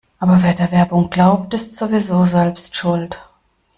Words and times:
Aber 0.17 0.41
wer 0.41 0.55
der 0.55 0.71
Werbung 0.71 1.11
glaubt, 1.11 1.53
ist 1.53 1.75
sowieso 1.77 2.25
selbst 2.25 2.75
schuld. 2.75 3.19